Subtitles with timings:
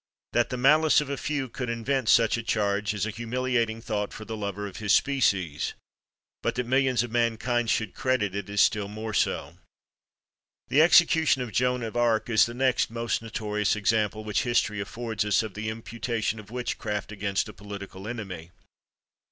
[0.33, 4.13] That the malice of a few could invent such a charge is a humiliating thought
[4.13, 5.75] for the lover of his species;
[6.41, 9.59] but that millions of mankind should credit it is still more so.
[10.69, 15.23] The execution of Joan of Arc is the next most notorious example which history affords
[15.23, 18.49] us of the imputation of witchcraft against a political enemy.